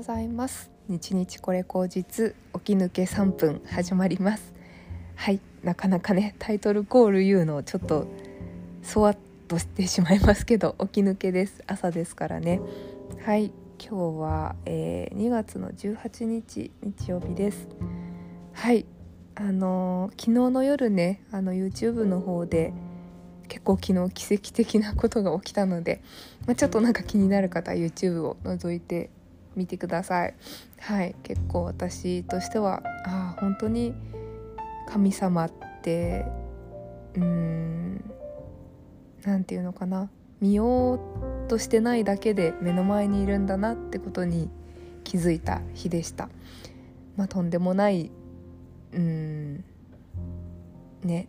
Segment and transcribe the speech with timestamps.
[0.00, 0.70] ございます。
[0.88, 4.54] 日日これ口実起き抜け3分始まります。
[5.14, 8.06] はいなかなかねタイトルコール言うのちょっと
[8.82, 9.16] そわっ
[9.46, 11.62] としてしまいますけど起き抜けです。
[11.66, 12.62] 朝ですからね。
[13.26, 17.68] はい今日は、えー、2月の18日日曜日です。
[18.54, 18.86] はい
[19.34, 22.72] あのー、昨日の夜ねあの YouTube の方で
[23.48, 26.00] 結構昨日奇跡的なことが起きたので、
[26.46, 29.10] まあ、ちょっとなんか気になる方は YouTube を覗いて
[29.56, 30.34] みてください。
[30.78, 33.94] はい結構私としてはああ本当に
[34.88, 36.24] 神様って
[37.14, 38.04] うーん
[39.24, 40.10] 何て言うのかな。
[40.40, 44.48] 見ようとしてないだけで目の前にいるんだなってことに
[45.04, 46.30] 気づいた日でした。
[47.16, 48.10] まあとんでもない
[48.92, 49.64] うん
[51.04, 51.28] ね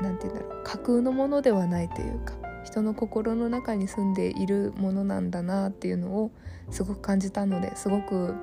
[0.00, 0.64] 何て言うんだろう。
[0.64, 2.34] 架空のものではないというか
[2.78, 6.30] 人の心の中に住んでいるものなんだなっていうのを
[6.70, 8.34] すごく感じたのですごく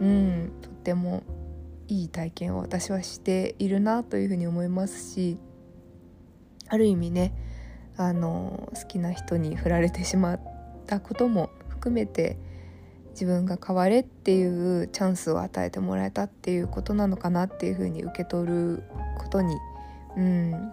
[0.00, 1.22] うんとっても
[1.88, 5.38] いい体験を私はしているなというふうに思いますし
[6.68, 7.32] ある意味ね
[7.96, 10.40] あの好きな人に振られてしまっ
[10.86, 12.36] たことも含めて
[13.12, 18.82] 自分が変われっていうチャンスを与えてもらえたっていうことなのかなっていうふうに受け取る
[19.16, 19.56] ことに、
[20.16, 20.72] うん、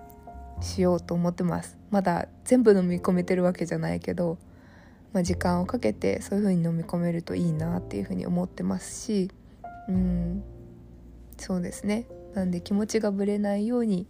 [0.62, 1.78] しようと思ってます。
[1.92, 4.38] まだ全部飲み込めてるわけじゃないけど、
[5.14, 9.32] まあ、時間をかけてそういう風に飲み込めるといいなっていう風に思ってますし
[9.88, 10.44] うん。
[11.38, 12.08] そうですね。
[12.34, 14.08] なんで気持ちがぶれないように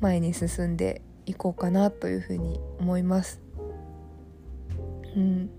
[0.00, 3.40] 前に進んでいこうかなという風に思います。
[5.16, 5.50] うん。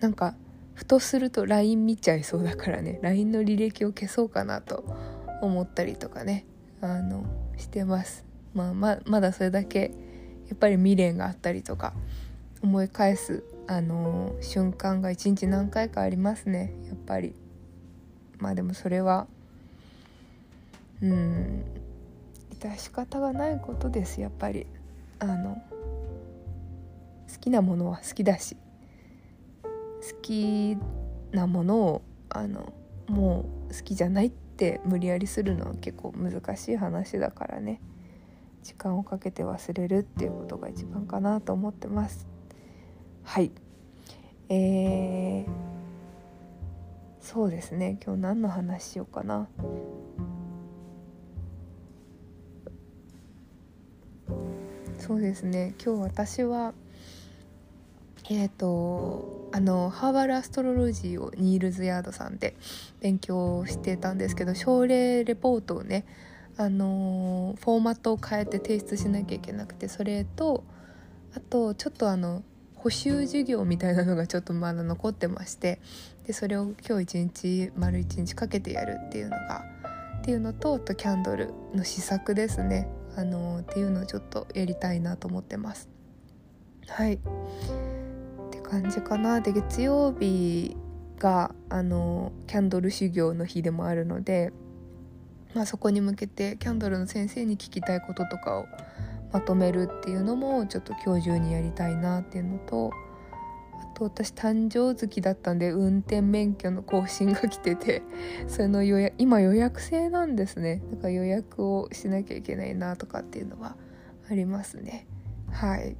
[0.00, 0.34] なんか
[0.74, 3.00] ふとすると LINE 見ちゃいそうだからね。
[3.02, 4.84] LINE の履歴を消そうかなと
[5.42, 6.44] 思ったりとかね。
[6.80, 7.24] あの
[7.56, 8.27] してます。
[8.54, 9.92] まあ、ままだそれだけ
[10.48, 11.92] やっぱり未練があったりとか
[12.62, 17.34] 思い返す、あのー、瞬間が一日何回かありますねやっぱり
[18.38, 19.26] まあでもそれは
[21.02, 21.64] うん
[22.58, 24.66] 致し方がないことですやっぱり
[25.20, 25.62] あの
[27.32, 28.56] 好きなものは好きだし
[29.62, 30.76] 好き
[31.32, 32.72] なものをあの
[33.06, 37.80] もう好きじゃないって無理やりするのは結構難しい話だからね。
[38.68, 42.28] 時間をかけて忘れるっていうことが一番かなと思ってます。
[43.24, 43.50] はい。
[44.50, 45.48] えー、
[47.18, 47.98] そうですね。
[48.04, 49.48] 今日何の話しようかな。
[54.98, 55.74] そうですね。
[55.82, 56.74] 今日私は
[58.28, 62.54] えっ、ー、とあのハーバルアストロロジーをニールズヤードさんで
[63.00, 66.04] 勉強してたんですけど症例レポートをね
[66.58, 70.64] あのフォーマットを変えて提出しなきゃいけなくてそれと
[71.34, 72.42] あとちょっとあの
[72.74, 75.80] 補習授業みたいなのがちょっとまだ残ってまして
[76.26, 79.64] でそれを今日一日丸一日かけてやるっていうのが
[80.18, 82.88] っていうのとあとキャンドルの試作ですね。
[83.16, 85.88] あのっていうのをちょっとやりたいなと思ってます。
[86.88, 87.14] はい。
[87.14, 87.18] っ
[88.50, 89.40] て感じかな。
[89.40, 90.76] で月曜日
[91.18, 94.52] があのキャンドル修行の日でもあるので
[95.58, 98.66] まあ、そこに向けてキャンドルの先生に聞きたいこととかを
[99.32, 102.92] まとめるっていうのもちょっと今日中にやりたいなっていうのと
[103.82, 108.02] あと私誕生月だったんで運転免許の更新が来てて
[108.46, 110.80] その予約今予約制なんですね。
[110.92, 113.74] だから予約をしなきゃいけないなとかっていうのは
[114.30, 115.08] ありますね。
[115.50, 115.96] はい。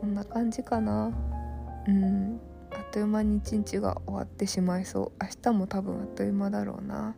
[0.00, 1.12] そんな感じかな。
[1.88, 2.40] うん。
[2.70, 5.12] あっという間に一日が終わってしまいそう。
[5.20, 7.16] 明日も多分あっという間だろうな。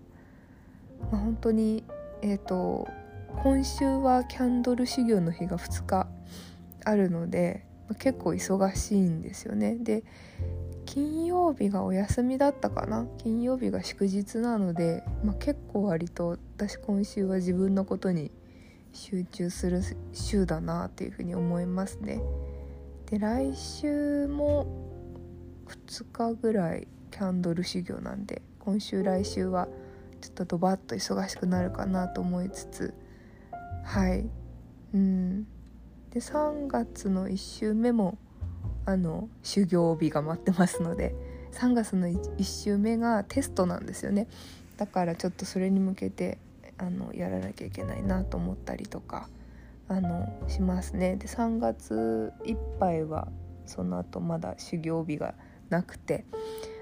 [1.11, 1.85] まあ、本当に
[2.23, 2.89] えっ、ー、と
[3.43, 6.09] 今週はキャンドル修行の日が2日
[6.85, 9.77] あるので、まあ、結構忙しいんですよね。
[9.77, 10.03] で
[10.87, 13.07] 金曜日がお休みだったかな？
[13.19, 18.31] 金曜日が祝日なので、まあ、結構割と私今週は自分のことに
[18.93, 19.83] 集中する
[20.13, 22.21] 週だなっていうふうに思いますね。
[23.11, 24.67] で来週も
[25.67, 29.69] 2日ぐらいキャンドル修行なんで今週来週は
[30.39, 32.95] とドバッと忙しくなるかなと思いつつ
[33.85, 34.29] はい。
[34.95, 35.45] うん。
[36.11, 38.19] で3月の1週目も
[38.87, 41.15] あの修行日が待ってますので
[41.53, 44.29] 3月の 1, 1週目がテストなんですよね。
[44.77, 46.39] だからちょっとそれに向けて
[46.79, 49.29] あのやらなきゃいけないなと思ったりとか
[49.89, 51.17] あのしますね。
[51.17, 53.29] で3月いっぱいは
[53.67, 55.35] その後まだ修行日が
[55.69, 56.25] なくて。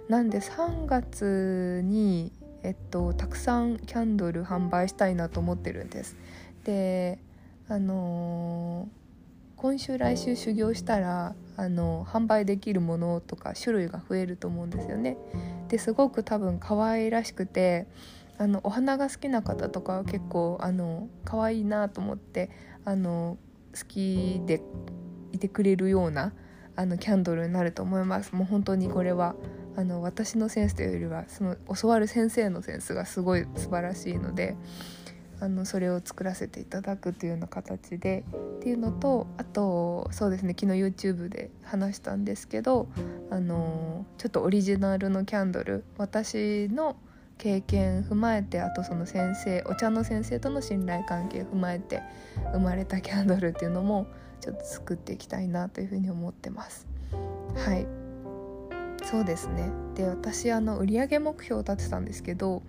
[0.08, 2.30] なんで3月に
[2.66, 6.16] えっと、たくさんキャンドル販売したいなと思ってるんです。
[6.64, 7.20] で
[7.68, 15.16] あのー、今週来週修行したらあの販売できるものとか種類が増えると思うんですよね。
[15.68, 17.86] ですごく多分可愛らしくて
[18.36, 22.50] あのお花が好きな方とかは結構あの可愛いなと思って
[22.84, 23.38] あの
[23.78, 24.60] 好きで
[25.30, 26.32] いてくれるような
[26.74, 29.36] あのキャンドルになると思いますもう本当にこれは
[29.76, 34.56] あの私のセンスというよりはその教わる先生のセンスがすごい素晴らしいので
[35.38, 38.24] あのそれを作らせていただくというような形で
[38.56, 42.88] っていうのとあとそうですね昨日 YouTube で話したんですけど
[43.30, 46.96] あのちょっとオリジナルのキャンドル私の
[47.36, 52.02] 経験踏まえてあとその先生お茶の先生との信頼関係踏まえて
[52.52, 54.06] 生まれたキャンドルっていうのも
[54.40, 56.86] ちょっと作っていきたいなというふうに思ってます。
[57.56, 57.95] はい
[59.08, 59.70] そうですね。
[59.94, 62.62] で私あの売上目標を立てたんですけど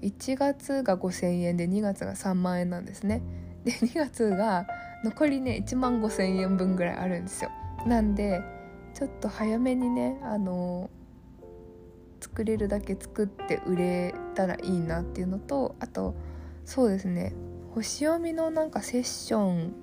[0.00, 3.22] 1月が5,000円で2月が3万円なんですね。
[3.64, 4.66] で2月が
[5.04, 7.50] 残りね1万5,000円分ぐらいあるんですよ。
[7.86, 8.40] なんで
[8.94, 10.88] ちょっと早めにねあの
[12.20, 16.14] 作れるだけ作って売れたらいいなっていうのとあと
[16.64, 17.34] そうですね。
[17.74, 19.74] 星読みのなんかセッション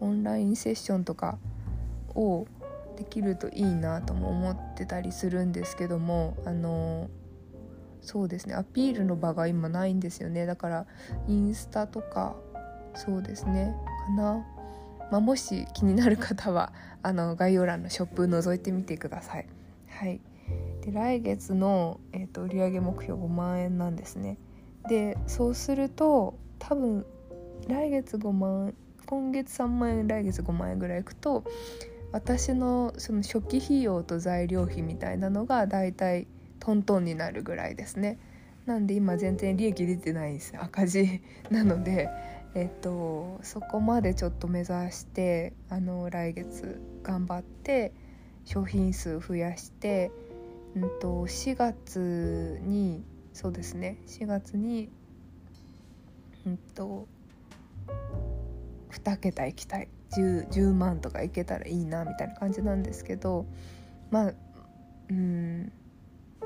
[0.00, 1.38] オンラインセッションとか
[2.14, 2.46] を
[2.98, 7.08] できるといいなとも思ってたりするんですけどもあの
[8.00, 10.46] そうですねアピールの場が今ないんですよね。
[10.46, 10.86] だから
[11.28, 12.34] インスタとか
[12.94, 13.72] そうですね
[14.06, 14.44] かな、
[15.12, 16.72] まあ、もし気になる方は
[17.02, 19.46] あの概要欄のショップ覗いてみてください。
[19.88, 20.20] はい。
[20.82, 24.38] で来月の、えーと、売上目標5万円なんですね。
[24.88, 27.06] でそうすると多分
[27.68, 28.74] 来月5万
[29.06, 31.44] 今月3万円来月5万円ぐらいいくと
[32.12, 36.26] 私のその初期費用と材料費みたいなのがだいたい
[36.60, 38.18] トントンになるぐらいですね。
[38.66, 41.20] なんで今全然利益出てないんです赤字
[41.50, 42.08] なので。
[42.54, 47.92] えっとそこまでちょっと目指してあの来月頑張って
[48.46, 50.10] 商品数増やして、
[50.74, 54.88] うんと、4月にそうですね4月に
[56.46, 57.06] うんと
[58.92, 59.88] 2桁いきたい。
[60.12, 63.46] 10, 10万とかいけたらいいなみたいな感じなんですけど
[64.10, 64.32] まあ
[65.10, 65.72] うん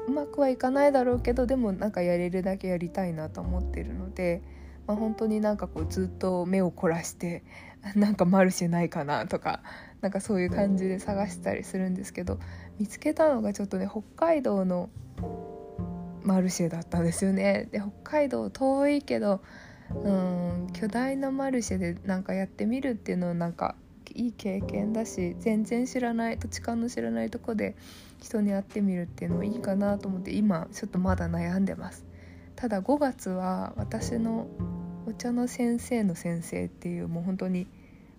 [0.07, 4.43] うまくはいかないだろうけどでもなんかやれるだけやりたいなと思ってるので、
[4.87, 7.45] まあ、本当になんかこうずっと目を凝らして
[7.95, 9.63] なんかマルシェないかなとか
[10.01, 12.41] なんかそういう感じで探したりするんですけど
[12.79, 14.91] 見つけたのがちょっとね北海道の
[16.23, 17.69] マルシェだったんですよね。
[17.73, 19.41] で北海道遠いけど
[20.05, 23.75] うん巨大なマルシェでなんかやってみるっていうのはなんか
[24.15, 27.77] いい経験だし全然知らない土地勘の知らないとこで
[28.21, 32.05] 人に会ってみるっていうのもいいかなと思って今ちょっとまだ悩んでます。
[32.57, 34.47] ただ5月は私の
[35.07, 37.67] お茶の先生の先生っていうもう本当に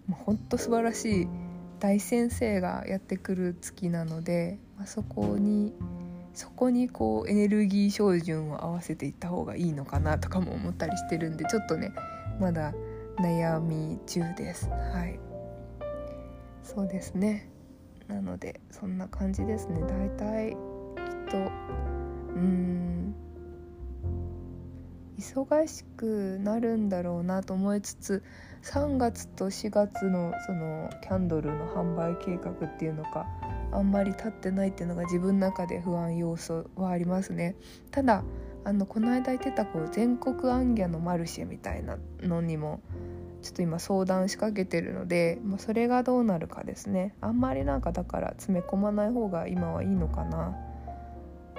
[0.08, 1.28] もう本当素晴らしい
[1.80, 5.74] 大先生がやってくる月なので、まあ、そこに
[6.34, 11.92] そこにこうエネルギー照準を合わせていった方がいいのかなとかも思ったりしてるんでちょっとね
[12.40, 12.74] まだ
[13.20, 14.70] 悩み中です。
[14.70, 15.20] はい。
[16.64, 17.50] そうですね。
[18.08, 19.82] なのでそんな感じですね。
[19.82, 20.58] 大体きっ
[21.30, 23.16] とうん
[25.20, 28.24] 忙しくなるんだろうなと思いつつ
[28.64, 33.28] 3月と4月のそのキャンドルの販売計画っていうのか
[33.76, 37.56] あんまり立ってないっていうのが自分の中で不安要素はありますね。
[37.92, 38.24] ただ
[38.66, 42.82] あのこの間言ってたこう全国アンギャのマルシェみたいなのにも
[43.42, 47.14] ちょっと今相談しかけてるので、まあ、それがどうなるかですね。
[47.20, 50.56] あんまりなんかだから詰め込まない方が今はいいのかな。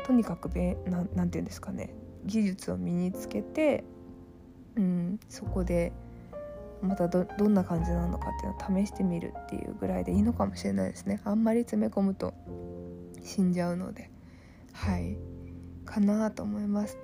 [0.05, 1.95] とにかくべななんて言うんですかね。
[2.25, 3.85] 技術を身につけて、
[4.77, 5.93] うん、そこで
[6.85, 11.21] またどどんな感じなのかっていうのを試してみるっていうぐらいでいいのかもしれないですね。
[11.25, 12.35] あんまり詰め込むと
[13.23, 14.11] 死んじゃうので。
[14.73, 15.17] はい。
[15.85, 16.99] かなと思います。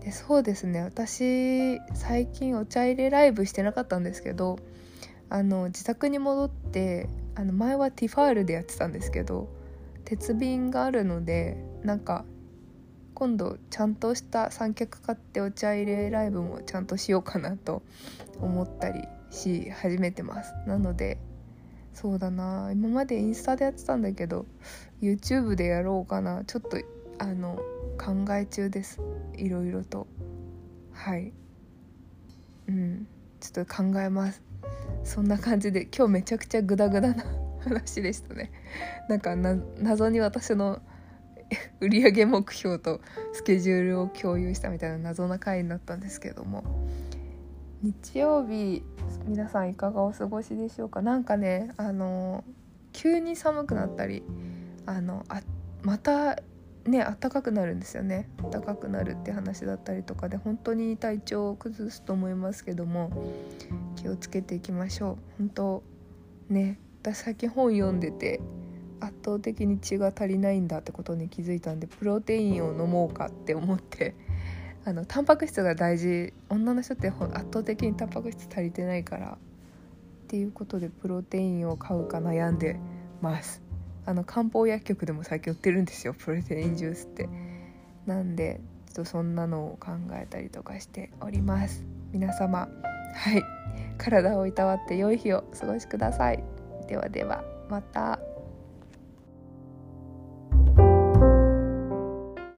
[0.00, 0.82] でそうですね。
[0.82, 4.58] 私最近お茶入れライブしてなかったんですけど
[5.30, 9.48] あの自宅に戻ってあの前はティファールでやってたんですけど
[10.04, 12.24] 鉄瓶があるのでなんか
[13.14, 17.82] 今度ちゃんとした三脚買ってお茶入れライブもちゃんとしようかなと
[18.40, 19.04] 思ったり
[19.34, 20.54] し始めてます。
[20.66, 21.18] なので
[21.92, 22.70] そうだな。
[22.72, 24.46] 今までインスタでやってたんだけど
[25.00, 26.44] YouTube でやろうかな。
[26.44, 26.78] ちょっと
[27.18, 27.60] あの
[27.98, 29.00] 考え中です。
[29.36, 30.06] いろいろと。
[30.92, 31.32] はい。
[32.68, 33.06] うん。
[33.40, 34.42] ちょっと考えます。
[35.04, 37.24] そんな感じで今日めちゃくちゃグダグダな
[37.62, 38.50] 話でしたね。
[39.08, 40.80] なんか謎に私の
[41.80, 43.00] 売上目標と
[43.32, 46.64] スケジュールを共有したみたいな謎な回になったんですけども。
[47.84, 48.82] 日曜日
[49.26, 51.02] 皆さんいかがお過ごしでしょうか？
[51.02, 52.42] なんかねあの
[52.94, 54.22] 急に寒くなったり
[54.86, 55.42] あのあ
[55.82, 56.36] また
[56.86, 58.30] ね暖かくなるんですよね。
[58.50, 63.10] 暖かくなるって話だったりとかで本当に体調を崩すと思いますけども
[63.96, 65.40] 気をつけていきましょう。
[65.40, 65.82] 本当
[66.48, 68.40] ね私最近本読んでて
[69.00, 74.14] 圧倒的に血が足りないんだってことに気づいたんでプロテインを飲もうかって思って
[74.86, 76.32] あのタンパク質が大事。
[76.50, 79.38] 女の人って圧倒的にタンパク質足りてないから
[80.24, 82.78] っていうことでプロテインを買うか悩んで
[83.22, 83.62] ます。
[84.06, 87.28] あの漢方薬局でも最近売ってるんですよプロテインジュースって。
[88.06, 91.84] なんでちょっとそんなのを考えたりとかしております。
[92.12, 92.68] 皆様
[93.14, 93.42] はい。
[93.96, 96.44] 体をいたわって良い日をお過ごしください。
[96.88, 98.18] ではではまた。